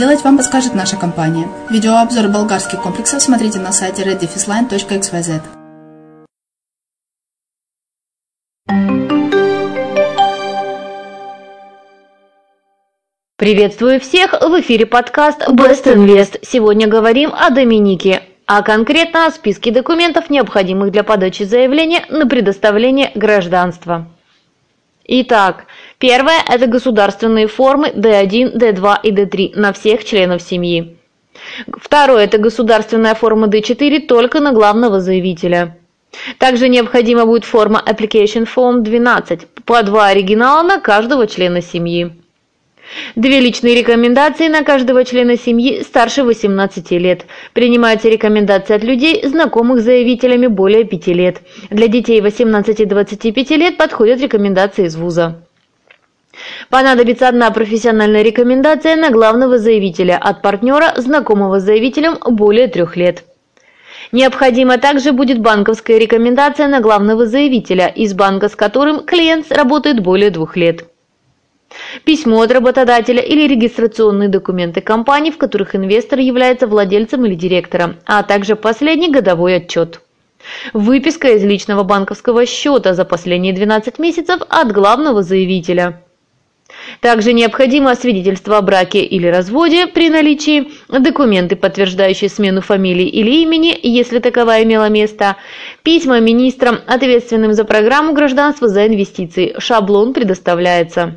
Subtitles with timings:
[0.00, 1.46] вам подскажет наша компания.
[1.68, 5.42] Видеообзор болгарских комплексов смотрите на сайте reddefisline.xyz.
[13.36, 14.32] Приветствую всех!
[14.32, 16.38] В эфире подкаст Best Invest.
[16.42, 23.12] Сегодня говорим о Доминике, а конкретно о списке документов, необходимых для подачи заявления на предоставление
[23.14, 24.06] гражданства.
[25.12, 25.64] Итак,
[25.98, 30.98] первое– это государственные формы D1, D2 и D3 на всех членов семьи.
[31.66, 35.76] Второе– это государственная форма D4 только на главного заявителя.
[36.38, 42.12] Также необходима будет форма Application Form 12 по два оригинала на каждого члена семьи.
[43.14, 47.26] Две личные рекомендации на каждого члена семьи старше 18 лет.
[47.52, 51.42] Принимаются рекомендации от людей, знакомых с заявителями более 5 лет.
[51.70, 55.42] Для детей 18-25 лет подходят рекомендации из вуза.
[56.68, 63.24] Понадобится одна профессиональная рекомендация на главного заявителя от партнера, знакомого с заявителем более трех лет.
[64.12, 70.30] Необходима также будет банковская рекомендация на главного заявителя, из банка с которым клиент работает более
[70.30, 70.89] двух лет.
[72.04, 78.22] Письмо от работодателя или регистрационные документы компании, в которых инвестор является владельцем или директором, а
[78.22, 80.00] также последний годовой отчет.
[80.72, 86.02] Выписка из личного банковского счета за последние 12 месяцев от главного заявителя.
[87.00, 93.76] Также необходимо свидетельство о браке или разводе при наличии, документы, подтверждающие смену фамилии или имени,
[93.82, 95.36] если таковая имела место,
[95.82, 99.54] письма министрам, ответственным за программу гражданства за инвестиции.
[99.58, 101.16] Шаблон предоставляется.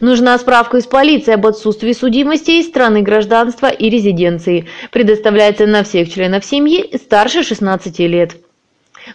[0.00, 4.66] Нужна справка из полиции об отсутствии судимости из страны гражданства и резиденции.
[4.90, 8.36] Предоставляется на всех членов семьи старше 16 лет.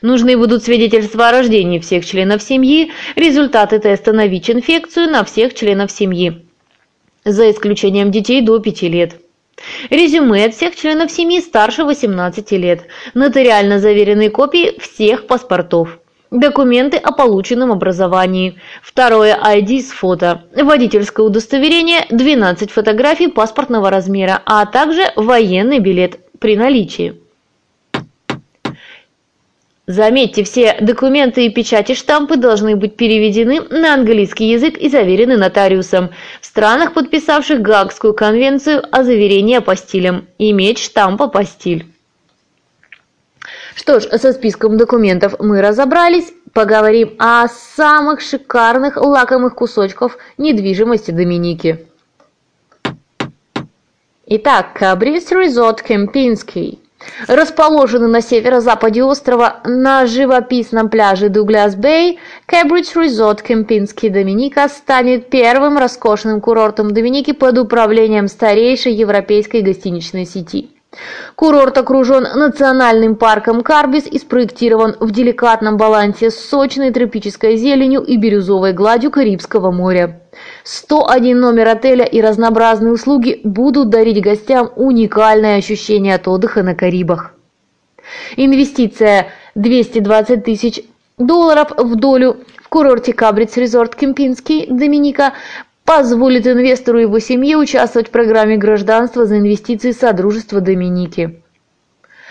[0.01, 5.91] Нужны будут свидетельства о рождении всех членов семьи, результаты теста на ВИЧ-инфекцию на всех членов
[5.91, 6.45] семьи,
[7.23, 9.17] за исключением детей до 5 лет.
[9.91, 15.99] Резюме от всех членов семьи старше 18 лет, нотариально заверенные копии всех паспортов.
[16.33, 18.57] Документы о полученном образовании.
[18.81, 20.45] Второе ID с фото.
[20.55, 27.21] Водительское удостоверение, 12 фотографий паспортного размера, а также военный билет при наличии.
[29.85, 36.09] Заметьте, все документы и печати штампы должны быть переведены на английский язык и заверены нотариусом.
[36.41, 41.92] В странах, подписавших Гаагскую конвенцию о заверении апостилем, иметь штамп апостиль.
[43.75, 46.33] Что ж, со списком документов мы разобрались.
[46.53, 51.87] Поговорим о самых шикарных лакомых кусочках недвижимости Доминики.
[54.27, 56.79] Итак, Кабрис Резорт Кемпинский.
[57.27, 66.39] Расположенный на северо-западе острова на живописном пляже Дуглас-Бэй, Кэбридж Резорт Кемпинский Доминика станет первым роскошным
[66.39, 70.72] курортом Доминики под управлением старейшей европейской гостиничной сети.
[71.35, 78.17] Курорт окружен национальным парком Карбис и спроектирован в деликатном балансе с сочной тропической зеленью и
[78.17, 80.21] бирюзовой гладью Карибского моря.
[80.63, 87.33] 101 номер отеля и разнообразные услуги будут дарить гостям уникальное ощущение от отдыха на Карибах.
[88.35, 90.81] Инвестиция 220 тысяч
[91.17, 95.33] долларов в долю в курорте Кабриц Резорт Кемпинский, Доминика,
[95.85, 101.41] позволит инвестору и его семье участвовать в программе гражданства за инвестиции Содружества Доминики.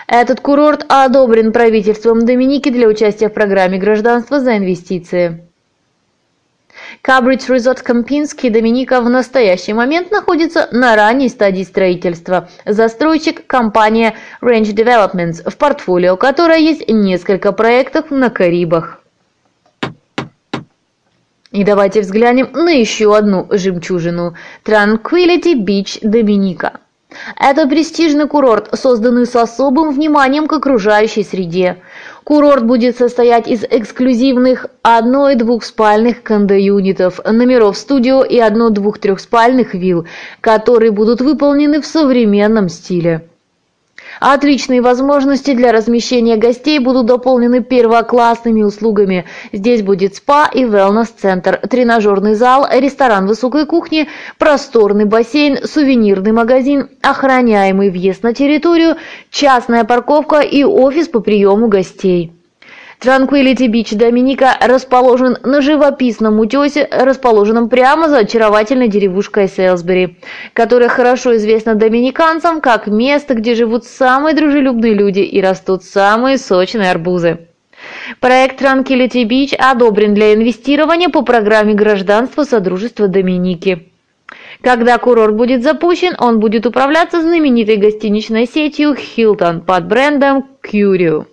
[0.07, 5.47] Этот курорт одобрен правительством Доминики для участия в программе гражданства за инвестиции.
[7.01, 12.49] Кабридж Резорт Кампинский Доминика в настоящий момент находится на ранней стадии строительства.
[12.65, 19.02] Застройщик– компания Range Developments, в портфолио которой есть несколько проектов на Карибах.
[21.53, 24.33] И давайте взглянем на еще одну жемчужину–
[24.65, 26.79] Tranquility Beach Доминика.
[27.39, 31.77] Это престижный курорт, созданный с особым вниманием к окружающей среде.
[32.23, 40.07] Курорт будет состоять из эксклюзивных одно- и двухспальных кондо-юнитов, номеров студио и одно-двух-трехспальных вилл,
[40.41, 43.27] которые будут выполнены в современном стиле.
[44.19, 49.25] Отличные возможности для размещения гостей будут дополнены первоклассными услугами.
[49.51, 57.89] Здесь будет спа и wellness-центр, тренажерный зал, ресторан высокой кухни, просторный бассейн, сувенирный магазин, охраняемый
[57.89, 58.97] въезд на территорию,
[59.29, 62.32] частная парковка и офис по приему гостей.
[63.03, 70.19] Tranquility Beach Доминика расположен на живописном утесе, расположенном прямо за очаровательной деревушкой Селсбери,
[70.53, 76.91] которая хорошо известна доминиканцам как место, где живут самые дружелюбные люди и растут самые сочные
[76.91, 77.39] арбузы.
[78.21, 83.89] Проект Tranquility Beach одобрен для инвестирования по программе гражданства Содружества Доминики.
[84.61, 91.25] Когда курорт будет запущен, он будет управляться знаменитой гостиничной сетью Hilton под брендом Curio.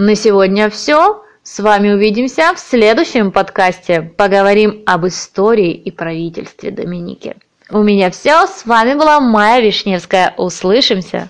[0.00, 1.24] На сегодня все.
[1.42, 4.00] С вами увидимся в следующем подкасте.
[4.00, 7.34] Поговорим об истории и правительстве Доминики.
[7.68, 8.46] У меня все.
[8.46, 10.34] С вами была Майя Вишневская.
[10.36, 11.28] Услышимся.